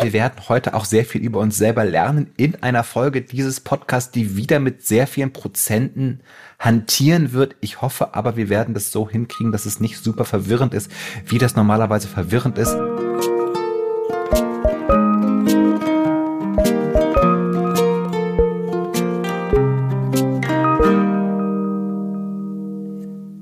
[0.00, 4.12] Wir werden heute auch sehr viel über uns selber lernen in einer Folge dieses Podcasts,
[4.12, 6.20] die wieder mit sehr vielen Prozenten
[6.60, 7.56] hantieren wird.
[7.60, 10.88] Ich hoffe aber, wir werden das so hinkriegen, dass es nicht super verwirrend ist,
[11.26, 12.76] wie das normalerweise verwirrend ist.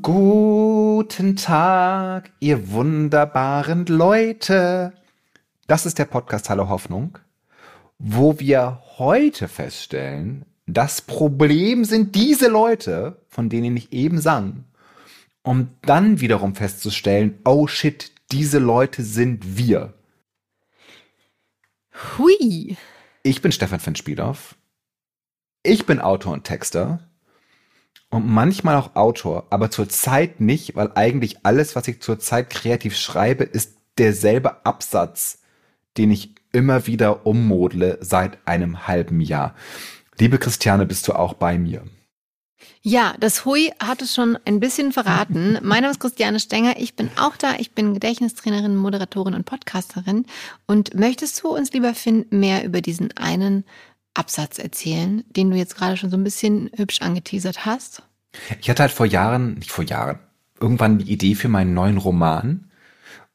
[0.00, 4.95] Guten Tag, ihr wunderbaren Leute.
[5.66, 7.18] Das ist der Podcast Hallo Hoffnung,
[7.98, 14.62] wo wir heute feststellen, das Problem sind diese Leute, von denen ich eben sang,
[15.43, 19.94] um dann wiederum festzustellen, oh shit, diese Leute sind wir.
[22.16, 22.76] Hui.
[23.24, 24.54] Ich bin Stefan Finn-Spielhoff.
[25.64, 27.00] Ich bin Autor und Texter
[28.08, 33.42] und manchmal auch Autor, aber zurzeit nicht, weil eigentlich alles, was ich zurzeit kreativ schreibe,
[33.42, 35.41] ist derselbe Absatz,
[35.97, 39.55] den ich immer wieder ummodle seit einem halben Jahr.
[40.19, 41.84] Liebe Christiane, bist du auch bei mir?
[42.83, 45.58] Ja, das Hui hat es schon ein bisschen verraten.
[45.62, 46.78] mein Name ist Christiane Stenger.
[46.78, 47.56] Ich bin auch da.
[47.58, 50.25] Ich bin Gedächtnistrainerin, Moderatorin und Podcasterin.
[50.66, 53.64] Und möchtest du uns, lieber Finn, mehr über diesen einen
[54.14, 58.03] Absatz erzählen, den du jetzt gerade schon so ein bisschen hübsch angeteasert hast?
[58.60, 60.20] Ich hatte halt vor Jahren, nicht vor Jahren,
[60.60, 62.70] irgendwann die Idee für meinen neuen Roman.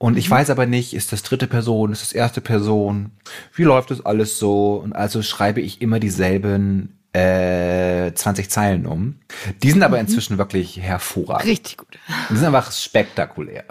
[0.01, 0.33] Und ich mhm.
[0.33, 3.11] weiß aber nicht, ist das dritte Person, ist das erste Person?
[3.53, 4.77] Wie läuft das alles so?
[4.77, 9.19] Und also schreibe ich immer dieselben äh, 20 Zeilen um.
[9.61, 10.07] Die sind aber mhm.
[10.07, 11.45] inzwischen wirklich hervorragend.
[11.45, 11.99] Richtig gut.
[12.31, 13.63] Die sind einfach spektakulär.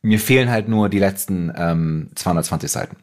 [0.00, 2.96] Mir fehlen halt nur die letzten ähm, 220 Seiten.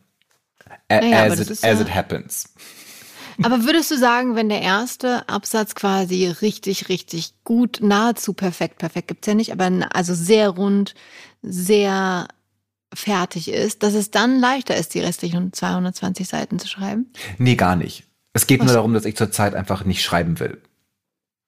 [0.90, 2.56] A naja, as, it, as ja it happens.
[3.44, 9.10] Aber würdest du sagen, wenn der erste Absatz quasi richtig, richtig gut, nahezu perfekt, perfekt
[9.10, 10.94] gibt's ja nicht, aber also sehr rund,
[11.42, 12.28] sehr
[12.94, 17.12] fertig ist, dass es dann leichter ist, die restlichen 220 Seiten zu schreiben?
[17.38, 18.04] Nee, gar nicht.
[18.34, 18.68] Es geht Was?
[18.68, 20.62] nur darum, dass ich zurzeit einfach nicht schreiben will.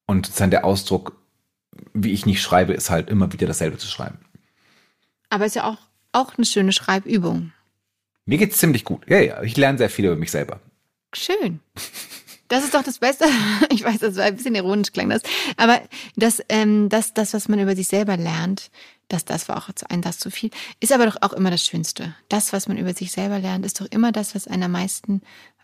[0.07, 1.17] Und dann der Ausdruck,
[1.93, 4.19] wie ich nicht schreibe, ist halt immer wieder dasselbe zu schreiben.
[5.29, 5.77] Aber ist ja auch,
[6.11, 7.51] auch eine schöne Schreibübung.
[8.25, 9.01] Mir geht's ziemlich gut.
[9.07, 9.41] Ja, ja.
[9.43, 10.59] Ich lerne sehr viel über mich selber.
[11.13, 11.59] Schön.
[12.47, 13.25] Das ist doch das Beste.
[13.69, 15.21] Ich weiß, das war ein bisschen ironisch klang das.
[15.57, 15.81] Aber
[16.15, 18.69] das, ähm, das, das, was man über sich selber lernt,
[19.07, 20.49] das, das war auch ein das zu viel,
[20.79, 22.15] ist aber doch auch immer das Schönste.
[22.29, 25.21] Das, was man über sich selber lernt, ist doch immer das, was einen am meisten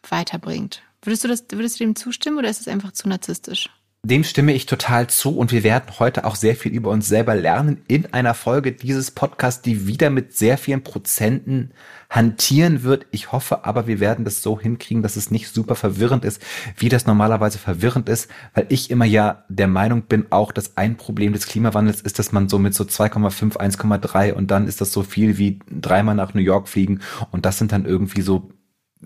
[0.07, 0.81] weiterbringt.
[1.01, 3.69] Würdest du das, würdest du dem zustimmen oder ist es einfach zu narzisstisch?
[4.03, 7.35] Dem stimme ich total zu und wir werden heute auch sehr viel über uns selber
[7.35, 11.69] lernen in einer Folge dieses Podcasts, die wieder mit sehr vielen Prozenten
[12.09, 13.05] hantieren wird.
[13.11, 16.41] Ich hoffe aber, wir werden das so hinkriegen, dass es nicht super verwirrend ist,
[16.75, 20.97] wie das normalerweise verwirrend ist, weil ich immer ja der Meinung bin, auch dass ein
[20.97, 24.91] Problem des Klimawandels ist, dass man so mit so 2,5, 1,3 und dann ist das
[24.91, 28.49] so viel wie dreimal nach New York fliegen und das sind dann irgendwie so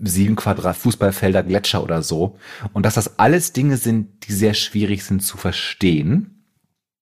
[0.02, 2.38] sieben Quadrat Fußballfelder Gletscher oder so.
[2.72, 6.44] Und dass das alles Dinge sind, die sehr schwierig sind zu verstehen.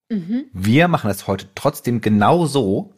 [0.08, 0.44] Mhm.
[0.52, 2.92] Wir machen das heute trotzdem genau so.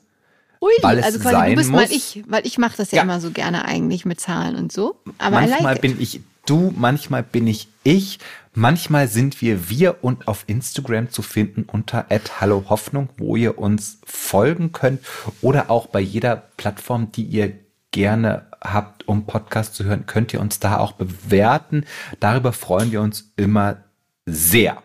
[0.60, 1.80] Ui, weil es also quasi sein du bist muss.
[1.80, 4.72] mal ich, weil ich mache das ja, ja, immer so gerne eigentlich mit Zahlen und
[4.72, 5.00] so.
[5.18, 8.18] Aber manchmal like bin ich du, manchmal bin ich ich.
[8.54, 14.72] Manchmal sind wir wir und auf Instagram zu finden unter @hallohoffnung, wo ihr uns folgen
[14.72, 15.00] könnt
[15.42, 17.52] oder auch bei jeder Plattform, die ihr
[17.90, 21.84] gerne habt, um Podcast zu hören, könnt ihr uns da auch bewerten.
[22.20, 23.78] Darüber freuen wir uns immer
[24.26, 24.82] sehr.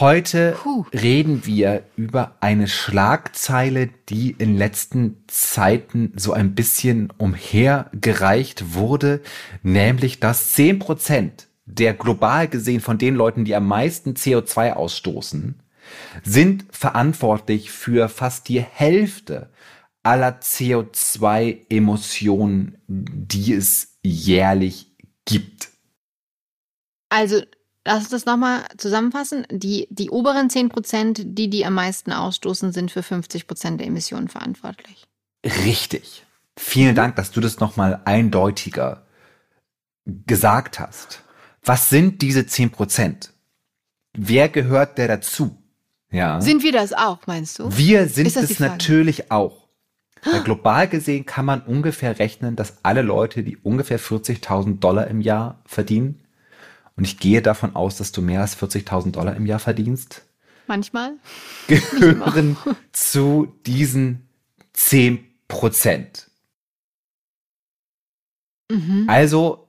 [0.00, 0.86] Heute Puh.
[0.92, 9.20] reden wir über eine Schlagzeile, die in letzten Zeiten so ein bisschen umhergereicht wurde,
[9.62, 15.60] nämlich dass zehn Prozent der global gesehen von den Leuten, die am meisten CO2 ausstoßen,
[16.24, 19.50] sind verantwortlich für fast die Hälfte
[20.04, 24.92] aller CO2-Emissionen, die es jährlich
[25.24, 25.70] gibt.
[27.08, 27.42] Also,
[27.84, 29.46] lass uns das nochmal zusammenfassen.
[29.50, 33.88] Die, die oberen 10 Prozent, die die am meisten ausstoßen, sind für 50 Prozent der
[33.88, 35.06] Emissionen verantwortlich.
[35.44, 36.24] Richtig.
[36.56, 36.94] Vielen.
[36.94, 39.04] Dank, dass du das nochmal eindeutiger
[40.04, 41.22] gesagt hast.
[41.64, 43.32] Was sind diese 10 Prozent?
[44.16, 45.60] Wer gehört der dazu?
[46.10, 46.40] Ja.
[46.40, 47.76] Sind wir das auch, meinst du?
[47.76, 49.63] Wir sind es natürlich auch.
[50.24, 55.20] Weil global gesehen kann man ungefähr rechnen, dass alle Leute, die ungefähr 40.000 Dollar im
[55.20, 56.20] Jahr verdienen,
[56.96, 60.22] und ich gehe davon aus, dass du mehr als 40.000 Dollar im Jahr verdienst.
[60.66, 61.14] Manchmal.
[61.66, 62.56] Gehören
[62.92, 64.28] zu diesen
[64.74, 66.30] 10 Prozent.
[68.70, 69.06] Mhm.
[69.08, 69.68] Also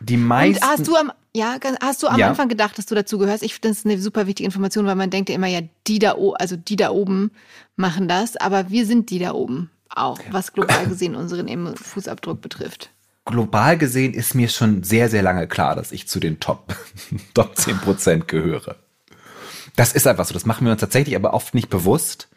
[0.00, 0.64] die meisten.
[0.64, 2.28] Und hast du am, ja, hast du am ja.
[2.28, 3.42] Anfang gedacht, dass du dazu gehörst?
[3.42, 6.16] Ich finde das eine super wichtige Information, weil man denkt ja immer, ja, die da,
[6.36, 7.32] also die da oben
[7.76, 12.90] machen das, aber wir sind die da oben auch, was global gesehen unseren Fußabdruck betrifft?
[13.24, 16.76] Global gesehen ist mir schon sehr, sehr lange klar, dass ich zu den Top,
[17.34, 18.76] Top 10 Prozent gehöre.
[19.76, 20.34] Das ist einfach so.
[20.34, 22.28] Das machen wir uns tatsächlich aber oft nicht bewusst.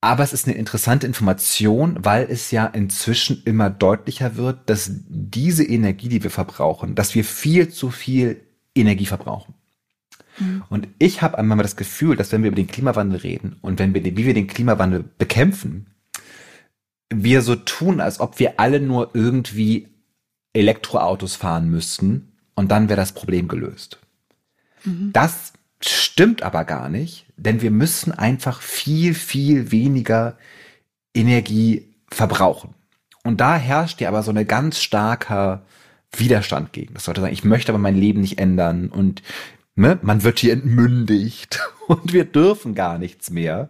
[0.00, 5.64] Aber es ist eine interessante Information, weil es ja inzwischen immer deutlicher wird, dass diese
[5.64, 9.53] Energie, die wir verbrauchen, dass wir viel zu viel Energie verbrauchen.
[10.38, 10.64] Mhm.
[10.68, 13.94] Und ich habe einmal das Gefühl, dass wenn wir über den Klimawandel reden und wenn
[13.94, 15.86] wir, wie wir den Klimawandel bekämpfen,
[17.12, 19.88] wir so tun, als ob wir alle nur irgendwie
[20.52, 23.98] Elektroautos fahren müssten und dann wäre das Problem gelöst.
[24.84, 25.10] Mhm.
[25.12, 30.38] Das stimmt aber gar nicht, denn wir müssen einfach viel, viel weniger
[31.14, 32.74] Energie verbrauchen.
[33.22, 35.62] Und da herrscht ja aber so eine ganz starker
[36.12, 36.94] Widerstand gegen.
[36.94, 39.22] Das sollte sagen, ich möchte aber mein Leben nicht ändern und
[39.74, 43.68] ne, man wird hier entmündigt und wir dürfen gar nichts mehr.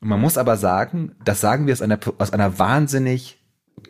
[0.00, 3.38] Man muss aber sagen, das sagen wir aus einer, aus einer wahnsinnig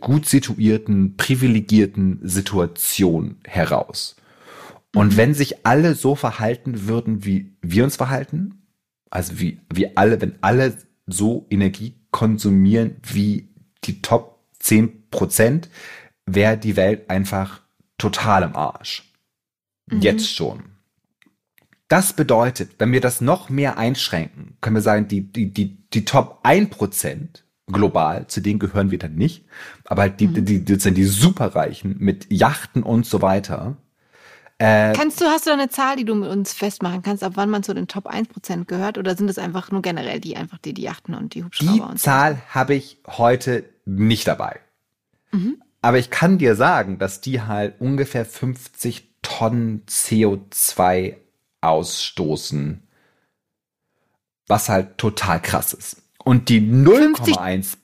[0.00, 4.16] gut situierten, privilegierten Situation heraus.
[4.94, 8.62] Und wenn sich alle so verhalten würden, wie wir uns verhalten,
[9.10, 10.76] also wie, wie alle, wenn alle
[11.06, 13.48] so Energie konsumieren wie
[13.84, 15.68] die Top 10 Prozent,
[16.26, 17.60] wäre die Welt einfach
[17.98, 19.12] total im Arsch.
[19.90, 20.00] Mhm.
[20.00, 20.73] Jetzt schon.
[21.94, 26.04] Das bedeutet, wenn wir das noch mehr einschränken, können wir sagen, die, die, die, die
[26.04, 29.44] Top 1% global, zu denen gehören wir dann nicht,
[29.84, 30.44] aber halt die, mhm.
[30.44, 33.76] die, die, die, die Superreichen mit Yachten und so weiter.
[34.58, 37.34] Äh, kannst du, hast du da eine Zahl, die du mit uns festmachen kannst, ab
[37.36, 38.98] wann man zu den Top 1% gehört?
[38.98, 41.90] Oder sind es einfach nur generell die, einfach die, die Yachten und die Hubschrauber?
[41.92, 44.58] Die Zahl habe ich heute nicht dabei.
[45.30, 45.62] Mhm.
[45.80, 51.18] Aber ich kann dir sagen, dass die halt ungefähr 50 Tonnen CO2
[51.64, 52.82] ausstoßen,
[54.46, 56.02] was halt total krass ist.
[56.18, 57.76] Und die 0,1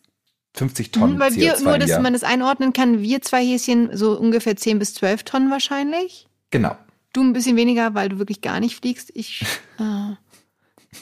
[0.54, 4.18] 50 Tonnen Weil wir, CO2 nur, dass man das einordnen kann, wir zwei Häschen so
[4.18, 6.26] ungefähr 10 bis 12 Tonnen wahrscheinlich.
[6.50, 6.76] Genau.
[7.12, 9.10] Du ein bisschen weniger, weil du wirklich gar nicht fliegst.
[9.14, 9.42] Ich
[9.78, 10.16] äh, ein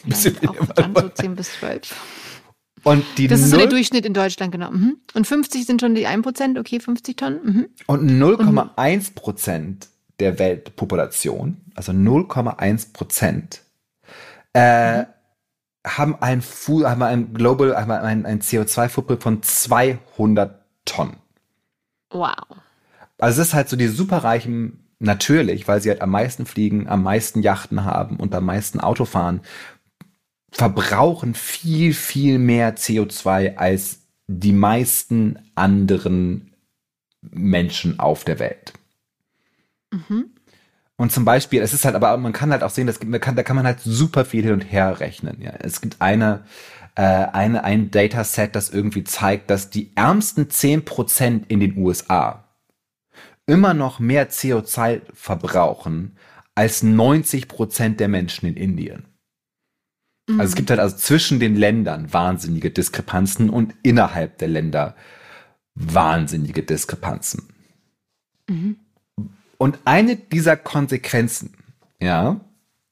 [0.04, 1.94] bisschen auch dann so 10 bis 12.
[2.84, 4.70] Und die das ist so der Durchschnitt in Deutschland, genau.
[4.70, 4.98] Mhm.
[5.14, 7.40] Und 50 sind schon die 1%, okay, 50 Tonnen.
[7.42, 7.68] Mhm.
[7.86, 9.88] Und 0,1 Prozent
[10.20, 13.62] der Weltpopulation, also 0,1 Prozent,
[14.54, 15.06] äh, mhm.
[15.86, 21.16] haben ein, haben ein Global, haben ein, ein CO2-Footprint von 200 Tonnen.
[22.10, 22.34] Wow.
[23.18, 27.02] Also es ist halt so die superreichen, natürlich, weil sie halt am meisten fliegen, am
[27.02, 29.40] meisten Yachten haben und am meisten Auto fahren,
[30.50, 36.54] verbrauchen viel, viel mehr CO2 als die meisten anderen
[37.20, 38.72] Menschen auf der Welt.
[39.90, 40.30] Mhm.
[40.96, 43.36] Und zum Beispiel, es ist halt, aber man kann halt auch sehen, das gibt, kann,
[43.36, 45.40] da kann man halt super viel hin und her rechnen.
[45.40, 45.52] Ja.
[45.60, 46.44] Es gibt eine,
[46.96, 52.44] äh, eine, ein Dataset, das irgendwie zeigt, dass die ärmsten zehn Prozent in den USA
[53.46, 56.16] immer noch mehr CO2 verbrauchen
[56.56, 59.06] als 90 Prozent der Menschen in Indien.
[60.28, 60.40] Mhm.
[60.40, 64.96] Also es gibt halt also zwischen den Ländern wahnsinnige Diskrepanzen und innerhalb der Länder
[65.74, 67.48] wahnsinnige Diskrepanzen.
[68.48, 68.76] Mhm.
[69.58, 71.54] Und eine dieser Konsequenzen,
[72.00, 72.40] ja,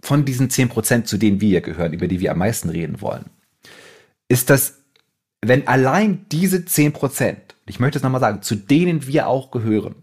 [0.00, 3.00] von diesen zehn Prozent, zu denen wir hier gehören, über die wir am meisten reden
[3.00, 3.26] wollen,
[4.28, 4.82] ist, dass
[5.42, 9.94] wenn allein diese zehn Prozent, ich möchte es nochmal sagen, zu denen wir auch gehören,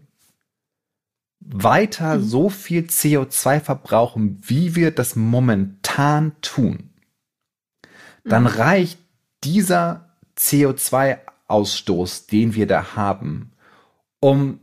[1.40, 2.24] weiter mhm.
[2.24, 6.90] so viel CO2 verbrauchen, wie wir das momentan tun,
[8.24, 8.48] dann mhm.
[8.48, 8.98] reicht
[9.42, 13.52] dieser CO2-Ausstoß, den wir da haben,
[14.20, 14.60] um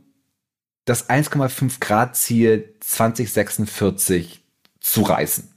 [0.84, 4.42] das 1,5 Grad Ziel 2046
[4.80, 5.48] zu reißen.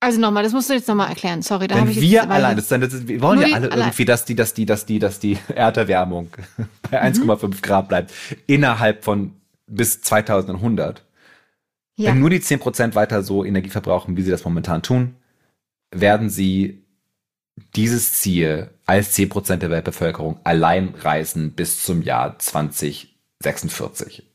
[0.00, 1.42] Also nochmal, das musst du jetzt nochmal erklären.
[1.42, 3.88] Sorry, da habe ich wir jetzt, allein, das, das, wir wollen ja alle allein.
[3.88, 6.30] irgendwie, dass die, dass die, dass die, dass die Erderwärmung
[6.90, 7.60] bei 1,5 mhm.
[7.62, 8.14] Grad bleibt
[8.46, 9.32] innerhalb von
[9.66, 11.04] bis 2100.
[11.96, 12.12] Ja.
[12.12, 15.16] Wenn nur die 10% weiter so Energie verbrauchen, wie sie das momentan tun,
[15.90, 16.84] werden sie
[17.74, 24.27] dieses Ziel als 10% der Weltbevölkerung allein reißen bis zum Jahr 2046.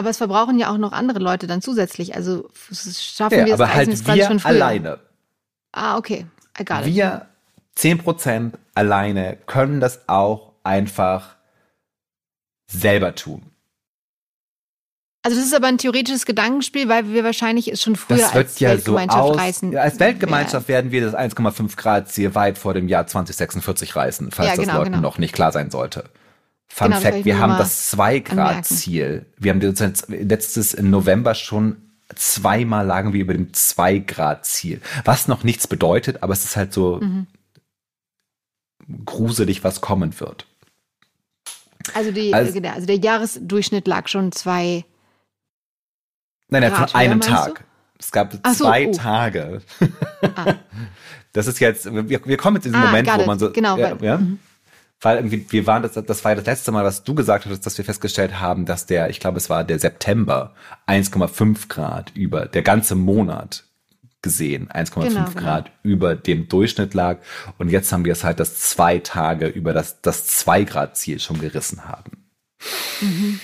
[0.00, 2.14] Aber es verbrauchen ja auch noch andere Leute dann zusätzlich.
[2.14, 4.52] Also schaffen ja, wir es aber halt wir schon früher.
[4.52, 4.98] alleine.
[5.72, 6.24] Ah, okay.
[6.56, 6.86] Egal.
[6.86, 7.26] Wir
[7.76, 11.36] 10% alleine können das auch einfach
[12.66, 13.42] selber tun.
[15.22, 18.46] Also das ist aber ein theoretisches Gedankenspiel, weil wir wahrscheinlich es schon früher das wird
[18.46, 19.76] als ja Weltgemeinschaft so aus, reißen.
[19.76, 24.48] Als Weltgemeinschaft werden wir das 1,5 Grad Ziel weit vor dem Jahr 2046 reißen, falls
[24.48, 25.02] ja, genau, das Leuten genau.
[25.02, 26.04] noch nicht klar sein sollte.
[26.72, 29.26] Fun genau, Fact, wir haben das 2-Grad-Ziel.
[29.36, 31.76] Wir haben letztes im November schon
[32.14, 34.80] zweimal lagen wir über dem 2-Grad-Ziel.
[35.04, 37.26] Was noch nichts bedeutet, aber es ist halt so, mhm.
[39.04, 40.46] gruselig, was kommen wird.
[41.94, 44.84] Also, die, also, genau, also der Jahresdurchschnitt lag schon zwei.
[46.48, 47.58] Nein, nein, von einem Tag.
[47.58, 47.64] Du?
[47.98, 48.92] Es gab so, zwei oh.
[48.92, 49.60] Tage.
[50.34, 50.54] Ah.
[51.32, 53.52] Das ist jetzt, wir, wir kommen jetzt in diesen ah, Moment, wo man so.
[53.52, 54.18] Genau, ja, weil, ja?
[54.18, 54.40] Mhm.
[55.00, 57.78] Weil irgendwie, wir waren, das, das war das letzte Mal, was du gesagt hattest, dass
[57.78, 60.54] wir festgestellt haben, dass der, ich glaube, es war der September,
[60.86, 63.64] 1,5 Grad über der ganze Monat
[64.22, 65.76] gesehen, 1,5 genau, genau, Grad genau.
[65.82, 67.18] über dem Durchschnitt lag.
[67.58, 71.18] Und jetzt haben wir es halt, dass zwei Tage über das, das 2 Grad Ziel
[71.18, 72.24] schon gerissen haben.
[73.00, 73.40] Mhm.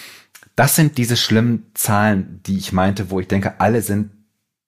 [0.54, 4.10] Das sind diese schlimmen Zahlen, die ich meinte, wo ich denke, alle sind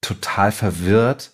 [0.01, 1.31] total verwirrt,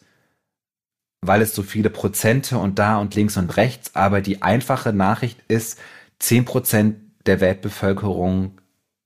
[1.27, 5.39] weil es so viele Prozente und da und links und rechts, aber die einfache Nachricht
[5.47, 5.79] ist,
[6.19, 8.59] zehn Prozent der Weltbevölkerung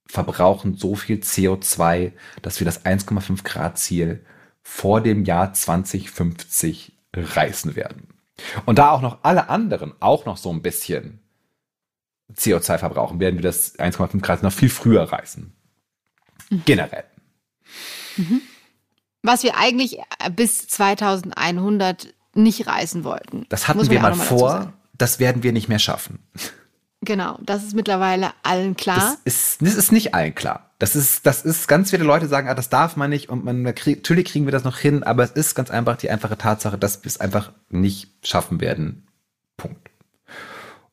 [0.06, 2.12] verbrauchen so viel CO2,
[2.42, 4.24] dass wir das 1,5 Grad Ziel
[4.62, 8.08] vor dem Jahr 2050 reißen werden.
[8.66, 11.20] Und da auch noch alle anderen auch noch so ein bisschen
[12.34, 15.52] CO2 verbrauchen, werden wir das 1,5 Grad noch viel früher reißen.
[16.50, 16.62] Mhm.
[16.64, 17.04] Generell.
[18.16, 18.42] Mhm.
[19.22, 23.46] Was wir eigentlich äh, bis 2100 nicht reißen wollten.
[23.48, 24.72] Das hatten wir mal vor.
[24.96, 26.20] Das werden wir nicht mehr schaffen.
[27.02, 28.98] Genau, das ist mittlerweile allen klar.
[28.98, 30.70] Das ist, das ist nicht allen klar.
[30.78, 33.62] Das ist, das ist, ganz viele Leute sagen, ah, das darf man nicht und man,
[33.62, 37.02] natürlich kriegen wir das noch hin, aber es ist ganz einfach die einfache Tatsache, dass
[37.02, 39.06] wir es einfach nicht schaffen werden.
[39.56, 39.90] Punkt.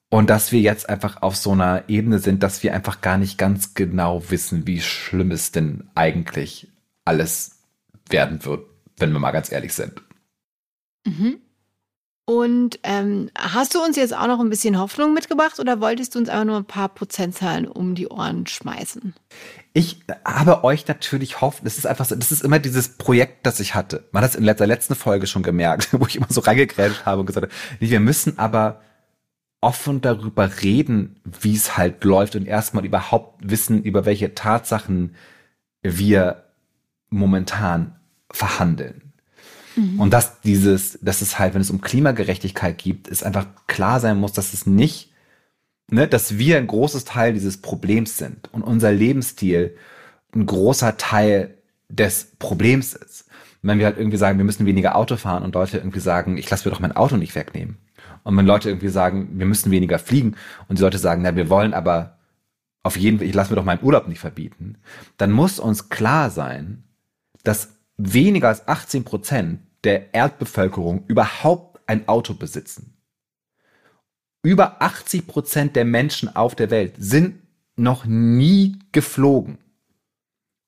[0.09, 3.37] Und dass wir jetzt einfach auf so einer Ebene sind, dass wir einfach gar nicht
[3.37, 6.69] ganz genau wissen, wie schlimm es denn eigentlich
[7.03, 7.56] alles
[8.09, 8.65] werden wird,
[8.97, 10.01] wenn wir mal ganz ehrlich sind.
[11.05, 11.41] Mhm.
[12.29, 16.19] Und ähm, hast du uns jetzt auch noch ein bisschen Hoffnung mitgebracht oder wolltest du
[16.19, 19.13] uns einfach nur ein paar Prozentzahlen um die Ohren schmeißen?
[19.71, 23.61] Ich habe euch natürlich hofft, das ist einfach so, das ist immer dieses Projekt, das
[23.61, 24.09] ich hatte.
[24.11, 27.21] Man hat es in der letzten Folge schon gemerkt, wo ich immer so reingegrätscht habe
[27.21, 28.81] und gesagt habe, nee, wir müssen aber
[29.61, 35.15] offen darüber reden, wie es halt läuft und erstmal überhaupt wissen, über welche Tatsachen
[35.81, 36.43] wir
[37.09, 37.96] momentan
[38.31, 39.13] verhandeln.
[39.75, 39.99] Mhm.
[39.99, 44.17] Und dass dieses, dass es halt, wenn es um Klimagerechtigkeit geht, es einfach klar sein
[44.17, 45.11] muss, dass es nicht,
[45.89, 49.75] ne, dass wir ein großes Teil dieses Problems sind und unser Lebensstil
[50.35, 51.57] ein großer Teil
[51.89, 53.25] des Problems ist.
[53.61, 56.37] Und wenn wir halt irgendwie sagen, wir müssen weniger Auto fahren und Leute irgendwie sagen,
[56.37, 57.77] ich lasse mir doch mein Auto nicht wegnehmen.
[58.23, 60.35] Und wenn Leute irgendwie sagen, wir müssen weniger fliegen
[60.67, 62.17] und die Leute sagen, na, wir wollen aber
[62.83, 64.77] auf jeden Fall, ich lasse mir doch meinen Urlaub nicht verbieten,
[65.17, 66.83] dann muss uns klar sein,
[67.43, 72.93] dass weniger als 18 Prozent der Erdbevölkerung überhaupt ein Auto besitzen.
[74.43, 77.41] Über 80 Prozent der Menschen auf der Welt sind
[77.75, 79.57] noch nie geflogen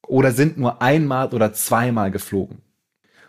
[0.08, 2.62] oder sind nur einmal oder zweimal geflogen.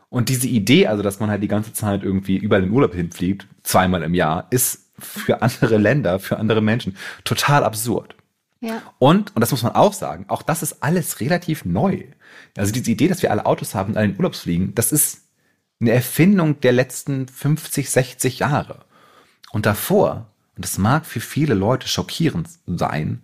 [0.09, 3.47] Und diese Idee, also dass man halt die ganze Zeit irgendwie überall in Urlaub hinfliegt,
[3.63, 8.17] zweimal im Jahr, ist für andere Länder, für andere Menschen total absurd.
[8.99, 12.05] Und, und das muss man auch sagen, auch das ist alles relativ neu.
[12.57, 15.23] Also diese Idee, dass wir alle Autos haben und alle in Urlaubs fliegen, das ist
[15.81, 18.85] eine Erfindung der letzten 50, 60 Jahre.
[19.51, 23.23] Und davor, und das mag für viele Leute schockierend sein,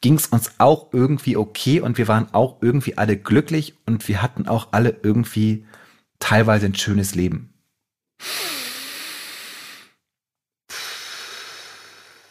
[0.00, 4.22] ging es uns auch irgendwie okay und wir waren auch irgendwie alle glücklich und wir
[4.22, 5.66] hatten auch alle irgendwie
[6.18, 7.52] teilweise ein schönes Leben.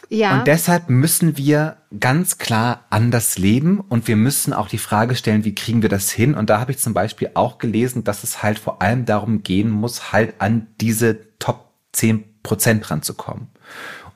[0.10, 0.40] Ja.
[0.40, 5.46] Und deshalb müssen wir ganz klar anders leben und wir müssen auch die Frage stellen,
[5.46, 6.34] wie kriegen wir das hin?
[6.34, 9.70] Und da habe ich zum Beispiel auch gelesen, dass es halt vor allem darum gehen
[9.70, 13.50] muss, halt an diese Top 10 Prozent ranzukommen.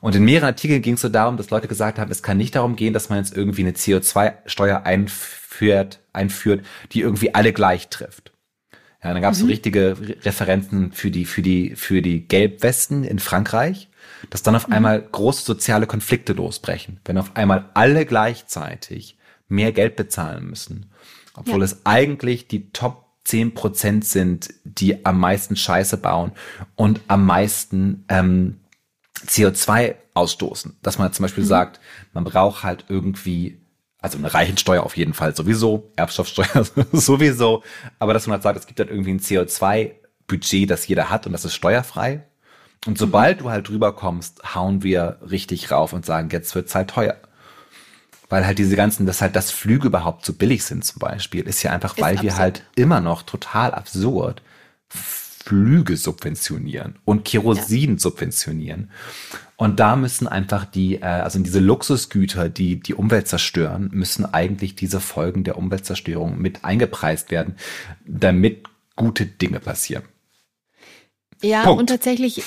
[0.00, 2.56] Und in mehreren Artikeln ging es so darum, dass Leute gesagt haben, es kann nicht
[2.56, 8.32] darum gehen, dass man jetzt irgendwie eine CO2-Steuer einführt, einführt, die irgendwie alle gleich trifft.
[9.02, 9.42] Ja, dann gab es mhm.
[9.42, 13.88] so richtige Referenzen für die, für die, für die Gelbwesten in Frankreich
[14.30, 14.74] dass dann auf mhm.
[14.74, 19.18] einmal große soziale Konflikte losbrechen, wenn auf einmal alle gleichzeitig
[19.48, 20.90] mehr Geld bezahlen müssen,
[21.34, 21.64] obwohl ja.
[21.64, 26.32] es eigentlich die Top 10 Prozent sind, die am meisten Scheiße bauen
[26.76, 28.60] und am meisten ähm,
[29.26, 30.76] CO2 ausstoßen.
[30.82, 31.48] Dass man zum Beispiel mhm.
[31.48, 31.80] sagt,
[32.12, 33.60] man braucht halt irgendwie
[34.04, 37.62] also eine Reichensteuer auf jeden Fall sowieso, Erbstoffsteuer sowieso,
[37.98, 41.32] aber dass man halt sagt, es gibt halt irgendwie ein CO2-Budget, das jeder hat und
[41.32, 42.22] das ist steuerfrei.
[42.86, 46.90] Und sobald du halt drüber kommst, hauen wir richtig rauf und sagen, jetzt wird's halt
[46.90, 47.16] teuer.
[48.28, 51.62] Weil halt diese ganzen, dass halt das Flüge überhaupt so billig sind zum Beispiel, ist
[51.62, 52.24] ja einfach, ist weil absurd.
[52.24, 54.42] wir halt immer noch total absurd
[54.88, 57.98] Flüge subventionieren und Kerosin ja.
[57.98, 58.90] subventionieren.
[59.56, 64.74] Und da müssen einfach die, äh, also diese Luxusgüter, die die Umwelt zerstören, müssen eigentlich
[64.74, 67.56] diese Folgen der Umweltzerstörung mit eingepreist werden,
[68.06, 68.64] damit
[68.96, 70.04] gute Dinge passieren.
[71.44, 71.80] Ja, Punkt.
[71.80, 72.42] und tatsächlich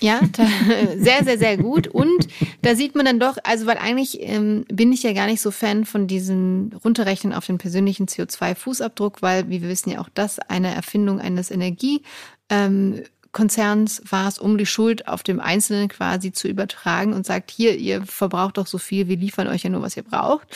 [0.00, 0.20] Ja,
[0.96, 1.86] sehr, sehr, sehr gut.
[1.86, 2.26] Und
[2.62, 5.50] da sieht man dann doch, also weil eigentlich ähm, bin ich ja gar nicht so
[5.50, 10.38] Fan von diesem Runterrechnen auf den persönlichen CO2-Fußabdruck, weil, wie wir wissen ja auch das
[10.38, 12.02] eine Erfindung eines Energie.
[12.48, 13.02] Ähm,
[13.32, 18.04] war es, um die Schuld auf dem Einzelnen quasi zu übertragen und sagt, hier, ihr
[18.04, 20.48] verbraucht doch so viel, wir liefern euch ja nur, was ihr braucht.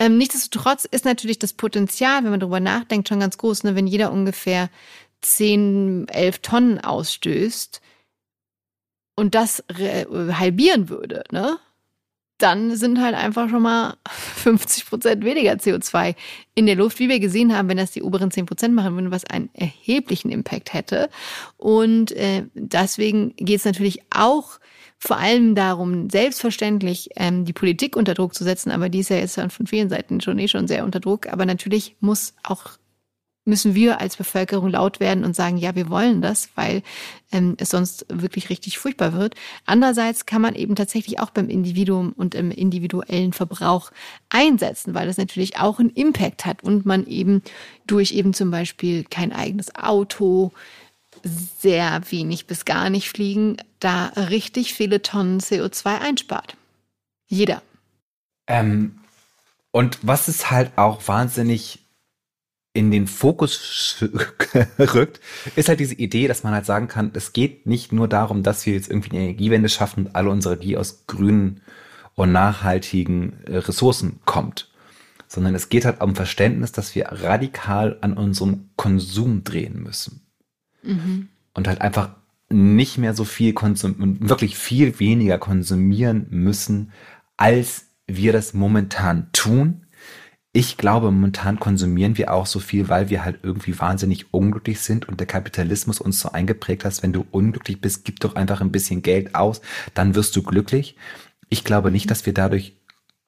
[0.00, 3.76] Ähm, nichtsdestotrotz ist natürlich das Potenzial, wenn man darüber nachdenkt, schon ganz groß, ne?
[3.76, 4.70] wenn jeder ungefähr
[5.22, 7.80] 10, 11 Tonnen ausstößt
[9.16, 11.58] und das halbieren würde, ne?
[12.38, 16.14] dann sind halt einfach schon mal 50 Prozent weniger CO2
[16.54, 19.10] in der Luft, wie wir gesehen haben, wenn das die oberen 10 Prozent machen würden,
[19.10, 21.08] was einen erheblichen Impact hätte.
[21.56, 24.58] Und äh, deswegen geht es natürlich auch
[24.98, 29.16] vor allem darum, selbstverständlich ähm, die Politik unter Druck zu setzen, aber die ist ja
[29.16, 31.26] jetzt von vielen Seiten schon eh schon sehr unter Druck.
[31.28, 32.78] Aber natürlich muss auch
[33.46, 36.82] müssen wir als Bevölkerung laut werden und sagen, ja, wir wollen das, weil
[37.32, 39.34] ähm, es sonst wirklich richtig furchtbar wird.
[39.64, 43.92] Andererseits kann man eben tatsächlich auch beim Individuum und im individuellen Verbrauch
[44.28, 47.42] einsetzen, weil das natürlich auch einen Impact hat und man eben
[47.86, 50.52] durch eben zum Beispiel kein eigenes Auto,
[51.22, 56.56] sehr wenig bis gar nicht fliegen, da richtig viele Tonnen CO2 einspart.
[57.26, 57.62] Jeder.
[58.46, 58.98] Ähm,
[59.70, 61.80] und was ist halt auch wahnsinnig
[62.76, 64.04] in den Fokus
[64.78, 65.20] rückt,
[65.56, 68.66] ist halt diese Idee, dass man halt sagen kann, es geht nicht nur darum, dass
[68.66, 71.62] wir jetzt irgendwie eine Energiewende schaffen und alle unsere Energie aus grünen
[72.14, 74.70] und nachhaltigen äh, Ressourcen kommt,
[75.26, 80.20] sondern es geht halt um Verständnis, dass wir radikal an unserem Konsum drehen müssen.
[80.82, 81.28] Mhm.
[81.54, 82.10] Und halt einfach
[82.50, 86.92] nicht mehr so viel konsumieren, wirklich viel weniger konsumieren müssen,
[87.38, 89.85] als wir das momentan tun
[90.56, 95.06] ich glaube, momentan konsumieren wir auch so viel, weil wir halt irgendwie wahnsinnig unglücklich sind
[95.06, 98.72] und der Kapitalismus uns so eingeprägt hat, wenn du unglücklich bist, gib doch einfach ein
[98.72, 99.60] bisschen Geld aus,
[99.92, 100.96] dann wirst du glücklich.
[101.50, 102.74] Ich glaube nicht, dass wir dadurch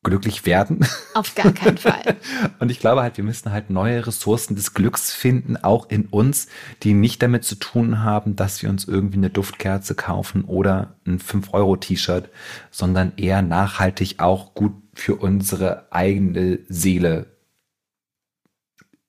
[0.09, 0.87] glücklich werden.
[1.15, 2.17] Auf gar keinen Fall.
[2.59, 6.49] und ich glaube halt, wir müssen halt neue Ressourcen des Glücks finden, auch in uns,
[6.83, 11.19] die nicht damit zu tun haben, dass wir uns irgendwie eine Duftkerze kaufen oder ein
[11.19, 12.31] 5-Euro-T-Shirt,
[12.71, 17.39] sondern eher nachhaltig auch gut für unsere eigene Seele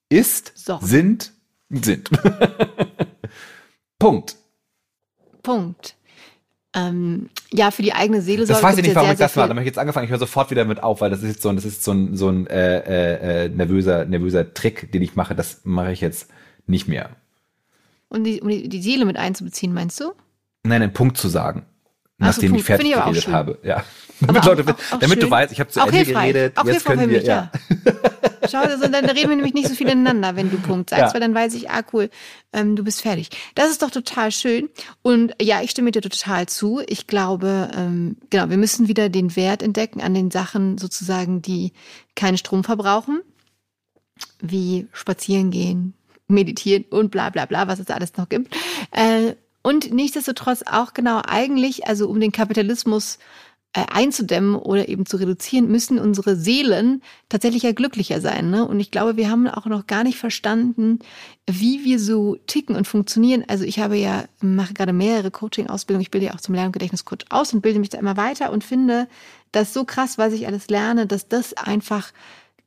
[0.10, 0.80] ist, so.
[0.82, 1.34] sind,
[1.70, 2.10] sind.
[4.00, 4.38] Punkt.
[5.44, 5.96] Punkt.
[6.76, 9.48] Ähm, ja, für die eigene Seele Das weiß ich nicht, warum ich das mache.
[9.48, 10.06] Da habe ich jetzt angefangen.
[10.06, 11.92] Ich höre sofort wieder mit auf, weil das ist jetzt so ein, das ist so
[11.92, 15.34] ein, so ein äh, äh, nervöser, nervöser Trick, den ich mache.
[15.36, 16.30] Das mache ich jetzt
[16.68, 17.10] nicht mehr.
[18.08, 20.14] Und die, um die Seele mit einzubeziehen, meinst du?
[20.64, 21.66] Nein, einen Punkt zu sagen
[22.20, 23.58] nachdem ich fertig geredet habe.
[23.64, 23.84] Ja.
[24.20, 26.34] damit, Leute, auch, auch damit du weißt, ich habe zu Ende hilfreich.
[26.34, 26.58] geredet.
[26.58, 27.52] Auch jetzt können wir, mich, ja.
[27.54, 27.94] ja.
[28.50, 31.14] Schau, also, dann reden wir nämlich nicht so viel ineinander, wenn du Punkt sagst, ja.
[31.14, 32.10] weil dann weiß ich, ah cool,
[32.52, 33.30] ähm, du bist fertig.
[33.56, 34.70] Das ist doch total schön.
[35.02, 36.82] Und ja, ich stimme dir total zu.
[36.88, 41.72] Ich glaube, ähm, genau, wir müssen wieder den Wert entdecken an den Sachen sozusagen, die
[42.16, 43.22] keinen Strom verbrauchen,
[44.42, 45.94] wie spazieren gehen,
[46.28, 48.54] meditieren und bla bla bla, was es alles noch gibt.
[48.92, 53.20] Äh, und nichtsdestotrotz auch genau eigentlich, also um den Kapitalismus
[53.74, 58.50] äh, einzudämmen oder eben zu reduzieren, müssen unsere Seelen tatsächlich ja glücklicher sein.
[58.50, 58.68] Ne?
[58.68, 61.00] Und ich glaube, wir haben auch noch gar nicht verstanden,
[61.46, 63.44] wie wir so ticken und funktionieren.
[63.48, 66.02] Also ich habe ja, mache gerade mehrere Coaching-Ausbildungen.
[66.02, 68.52] Ich bilde ja auch zum Lern- und Gedächtniscoach aus und bilde mich da immer weiter
[68.52, 69.08] und finde
[69.52, 72.12] das so krass, was ich alles lerne, dass das einfach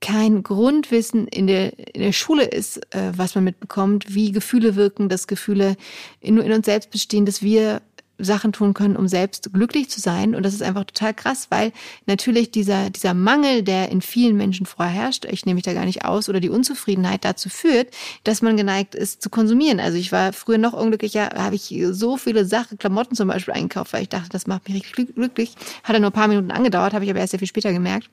[0.02, 5.08] kein Grundwissen in der, in der Schule ist, äh, was man mitbekommt, wie Gefühle wirken,
[5.08, 5.76] dass Gefühle
[6.22, 7.80] nur in uns selbst bestehen, dass wir
[8.18, 10.34] Sachen tun können, um selbst glücklich zu sein.
[10.34, 11.72] Und das ist einfach total krass, weil
[12.06, 16.04] natürlich dieser, dieser Mangel, der in vielen Menschen vorherrscht, ich nehme mich da gar nicht
[16.04, 17.88] aus, oder die Unzufriedenheit dazu führt,
[18.24, 19.80] dass man geneigt ist zu konsumieren.
[19.80, 23.92] Also ich war früher noch unglücklicher, habe ich so viele Sachen, Klamotten zum Beispiel eingekauft,
[23.92, 25.54] weil ich dachte, das macht mich richtig glücklich.
[25.82, 28.10] Hat dann nur ein paar Minuten angedauert, habe ich aber erst sehr viel später gemerkt.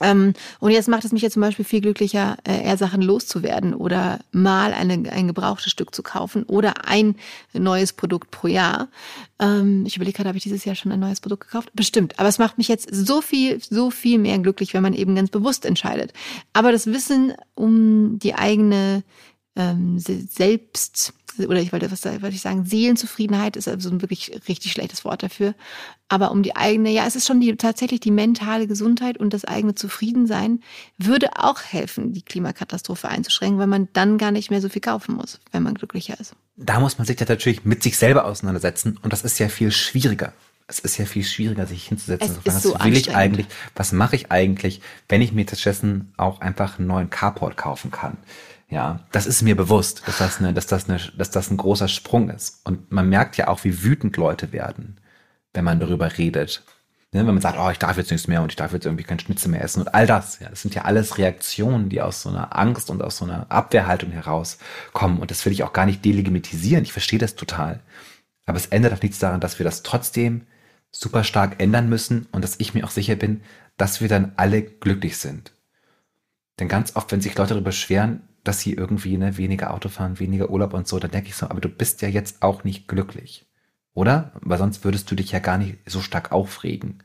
[0.00, 3.74] Ähm, und jetzt macht es mich ja zum Beispiel viel glücklicher, äh, eher Sachen loszuwerden
[3.74, 7.16] oder mal eine, ein gebrauchtes Stück zu kaufen oder ein
[7.52, 8.88] neues Produkt pro Jahr.
[9.38, 11.70] Ähm, ich überlege gerade, habe ich dieses Jahr schon ein neues Produkt gekauft?
[11.74, 12.18] Bestimmt.
[12.18, 15.30] Aber es macht mich jetzt so viel, so viel mehr glücklich, wenn man eben ganz
[15.30, 16.12] bewusst entscheidet.
[16.52, 19.02] Aber das Wissen um die eigene
[19.56, 24.72] ähm, Selbst, oder ich wollte, was wollte ich sagen, Seelenzufriedenheit ist also ein wirklich richtig
[24.72, 25.54] schlechtes Wort dafür.
[26.08, 29.44] Aber um die eigene, ja, es ist schon die, tatsächlich die mentale Gesundheit und das
[29.44, 30.60] eigene Zufriedensein
[30.98, 35.16] würde auch helfen, die Klimakatastrophe einzuschränken, weil man dann gar nicht mehr so viel kaufen
[35.16, 36.34] muss, wenn man glücklicher ist.
[36.56, 39.72] Da muss man sich ja natürlich mit sich selber auseinandersetzen und das ist ja viel
[39.72, 40.32] schwieriger.
[40.68, 42.38] Es ist ja viel schwieriger, sich hinzusetzen.
[42.44, 43.46] Es ist so was will ich eigentlich?
[43.76, 48.16] Was mache ich eigentlich, wenn ich mir stattdessen auch einfach einen neuen Carport kaufen kann?
[48.68, 51.88] Ja, das ist mir bewusst, dass das, eine, dass, das eine, dass das ein großer
[51.88, 52.60] Sprung ist.
[52.64, 55.00] Und man merkt ja auch, wie wütend Leute werden,
[55.54, 56.64] wenn man darüber redet.
[57.12, 59.04] Ne, wenn man sagt, oh, ich darf jetzt nichts mehr und ich darf jetzt irgendwie
[59.04, 60.40] kein Schnitzel mehr essen und all das.
[60.40, 63.50] Ja, das sind ja alles Reaktionen, die aus so einer Angst und aus so einer
[63.50, 65.20] Abwehrhaltung herauskommen.
[65.20, 66.82] Und das will ich auch gar nicht delegitimisieren.
[66.82, 67.80] Ich verstehe das total.
[68.46, 70.46] Aber es ändert auch nichts daran, dass wir das trotzdem
[70.90, 73.42] super stark ändern müssen und dass ich mir auch sicher bin,
[73.76, 75.52] dass wir dann alle glücklich sind.
[76.58, 80.18] Denn ganz oft, wenn sich Leute darüber beschweren, dass sie irgendwie ne, weniger Auto fahren,
[80.18, 82.88] weniger Urlaub und so, dann denke ich so, aber du bist ja jetzt auch nicht
[82.88, 83.46] glücklich.
[83.94, 84.32] Oder?
[84.40, 87.02] Weil sonst würdest du dich ja gar nicht so stark aufregen.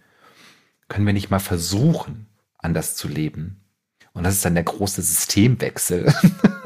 [0.89, 2.27] Können wir nicht mal versuchen,
[2.57, 3.61] anders zu leben?
[4.13, 6.13] Und das ist dann der große Systemwechsel.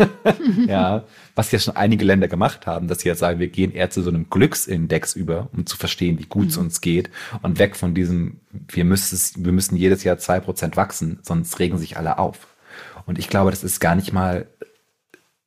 [0.68, 1.04] ja,
[1.36, 4.02] was ja schon einige Länder gemacht haben, dass sie jetzt sagen, wir gehen eher zu
[4.02, 6.64] so einem Glücksindex über, um zu verstehen, wie gut es mhm.
[6.64, 7.12] uns geht
[7.44, 11.78] und weg von diesem, wir müssen, wir müssen jedes Jahr zwei Prozent wachsen, sonst regen
[11.78, 12.48] sich alle auf.
[13.06, 14.48] Und ich glaube, das ist gar nicht mal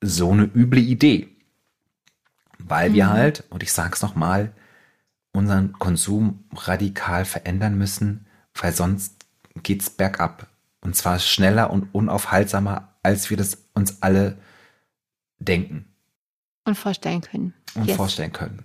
[0.01, 1.29] so eine üble Idee.
[2.59, 2.94] Weil mhm.
[2.94, 4.53] wir halt, und ich sage es nochmal,
[5.33, 9.27] unseren Konsum radikal verändern müssen, weil sonst
[9.62, 10.49] geht's bergab.
[10.81, 14.38] Und zwar schneller und unaufhaltsamer, als wir das uns alle
[15.38, 15.87] denken.
[16.64, 17.55] Und vorstellen können.
[17.75, 17.97] Und yes.
[17.97, 18.64] vorstellen können.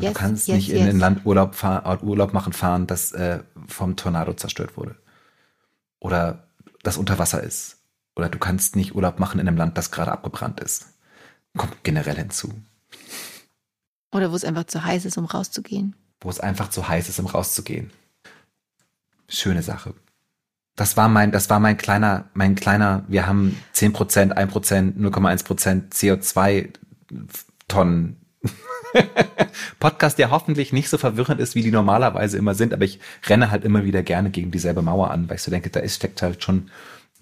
[0.00, 3.40] Yes, du kannst yes, nicht in ein Land Urlaub, fahr, Urlaub machen fahren, das äh,
[3.66, 4.96] vom Tornado zerstört wurde.
[6.00, 6.48] Oder
[6.82, 7.75] das unter Wasser ist.
[8.16, 10.86] Oder du kannst nicht Urlaub machen in einem Land, das gerade abgebrannt ist.
[11.56, 12.52] Kommt generell hinzu.
[14.12, 15.94] Oder wo es einfach zu heiß ist, um rauszugehen.
[16.20, 17.90] Wo es einfach zu heiß ist, um rauszugehen.
[19.28, 19.94] Schöne Sache.
[20.76, 24.98] Das war mein, das war mein kleiner, mein kleiner, wir haben 10 Prozent, 1 Prozent,
[24.98, 26.70] 0,1 Prozent CO2
[27.68, 28.16] Tonnen
[29.80, 33.50] Podcast, der hoffentlich nicht so verwirrend ist, wie die normalerweise immer sind, aber ich renne
[33.50, 36.22] halt immer wieder gerne gegen dieselbe Mauer an, weil ich so denke, da ist, steckt
[36.22, 36.70] halt schon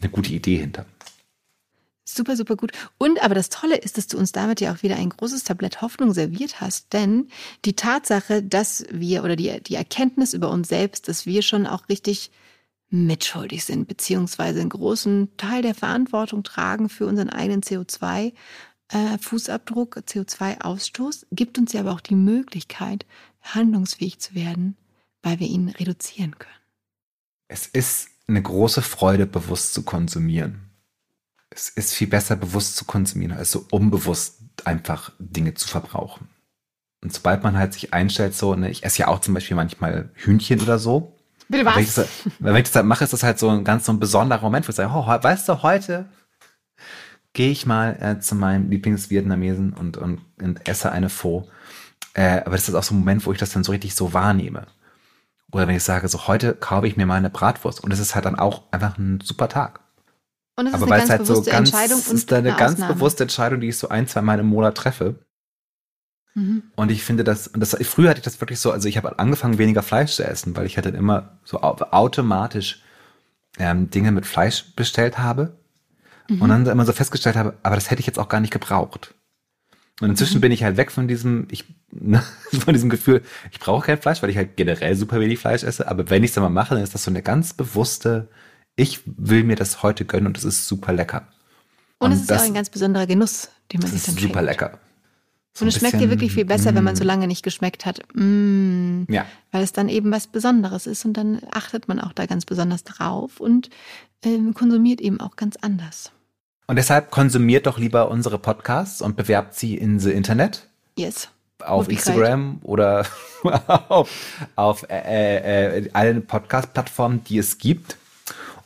[0.05, 0.87] eine gute Idee hinter.
[2.07, 2.73] Super, super gut.
[2.99, 5.81] Und aber das Tolle ist, dass du uns damit ja auch wieder ein großes Tablett
[5.81, 6.93] Hoffnung serviert hast.
[6.93, 7.29] Denn
[7.65, 11.89] die Tatsache, dass wir oder die, die Erkenntnis über uns selbst, dass wir schon auch
[11.89, 12.31] richtig
[12.91, 21.25] mitschuldig sind, beziehungsweise einen großen Teil der Verantwortung tragen für unseren eigenen CO2-Fußabdruck, äh, CO2-Ausstoß,
[21.33, 23.07] gibt uns ja aber auch die Möglichkeit,
[23.43, 24.77] handlungsfähig zu werden,
[25.23, 26.53] weil wir ihn reduzieren können.
[27.49, 30.65] Es ist eine große Freude, bewusst zu konsumieren
[31.55, 36.29] es ist viel besser, bewusst zu konsumieren, als so unbewusst einfach Dinge zu verbrauchen.
[37.03, 40.11] Und sobald man halt sich einstellt, so, ne, ich esse ja auch zum Beispiel manchmal
[40.15, 41.17] Hühnchen oder so.
[41.49, 41.77] Bitte was?
[41.77, 42.09] Wenn ich, das,
[42.39, 44.67] wenn ich das halt mache, ist das halt so ein ganz so ein besonderer Moment,
[44.67, 46.07] wo ich sage, oh, weißt du, heute
[47.35, 51.49] gehe ich mal äh, zu meinem Lieblingsvietnamesen und, und, und esse eine Pho.
[52.15, 54.13] Äh, aber das ist auch so ein Moment, wo ich das dann so richtig so
[54.13, 54.67] wahrnehme.
[55.53, 58.15] Oder wenn ich sage, so heute kaufe ich mir mal eine Bratwurst und es ist
[58.15, 59.81] halt dann auch einfach ein super Tag.
[60.57, 62.03] Und es ist Aber eine ganz halt bewusste so ganz, Entscheidung.
[62.09, 64.77] Und ist eine, eine ganz bewusste Entscheidung, die ich so ein, zwei Mal im Monat
[64.77, 65.17] treffe.
[66.35, 66.65] Mhm.
[66.77, 69.59] Und ich finde das, das, früher hatte ich das wirklich so, also ich habe angefangen,
[69.59, 72.83] weniger Fleisch zu essen, weil ich halt immer so automatisch
[73.59, 75.57] ähm, Dinge mit Fleisch bestellt habe.
[76.29, 76.43] Mhm.
[76.43, 79.15] Und dann immer so festgestellt habe, aber das hätte ich jetzt auch gar nicht gebraucht.
[80.01, 80.43] Und inzwischen mhm.
[80.43, 82.23] bin ich halt weg von diesem, ich, ne,
[82.65, 85.89] von diesem Gefühl, ich brauche kein Fleisch, weil ich halt generell super wenig Fleisch esse.
[85.89, 88.29] Aber wenn ich es dann mal mache, dann ist das so eine ganz bewusste
[88.77, 91.29] ich will mir das heute gönnen und es ist super lecker.
[91.99, 94.21] Und, und es ist das, auch ein ganz besonderer Genuss, den man sich dann ist
[94.21, 94.51] super schenkt.
[94.51, 94.79] lecker.
[95.57, 96.75] So und es schmeckt dir wirklich viel besser, mm.
[96.75, 96.97] wenn man mm.
[96.97, 98.01] so lange nicht geschmeckt hat.
[98.15, 99.25] Mm, ja.
[99.53, 102.83] Weil es dann eben was Besonderes ist und dann achtet man auch da ganz besonders
[102.83, 103.71] drauf und
[104.25, 106.11] ähm, konsumiert eben auch ganz anders.
[106.67, 110.67] Und deshalb konsumiert doch lieber unsere Podcasts und bewerbt sie in the Internet.
[110.97, 111.29] Yes.
[111.63, 112.65] Auf Instagram great.
[112.65, 113.07] oder
[113.89, 114.11] auf,
[114.57, 117.97] auf äh, äh, allen Podcast-Plattformen, die es gibt.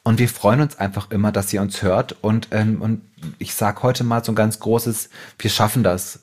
[0.02, 2.16] Und wir freuen uns einfach immer, dass ihr uns hört.
[2.22, 3.02] Und, ähm, und
[3.38, 6.20] ich sage heute mal so ein ganz großes, wir schaffen das.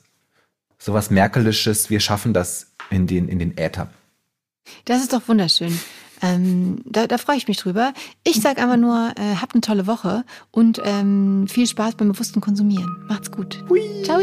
[0.78, 3.88] So was Merkelisches, wir schaffen das in den, in den Äther.
[4.84, 5.78] Das ist doch wunderschön.
[6.22, 7.92] Ähm, da, da freue ich mich drüber.
[8.24, 12.40] Ich sage einfach nur, äh, habt eine tolle Woche und ähm, viel Spaß beim bewussten
[12.40, 13.04] Konsumieren.
[13.08, 13.62] Macht's gut.
[13.68, 13.82] Hui.
[14.04, 14.20] Ciao.